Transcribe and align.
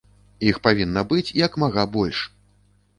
Іх 0.51 0.57
павінна 0.67 1.05
быць 1.13 1.35
як 1.45 1.61
мага 1.67 1.87
больш! 1.95 2.27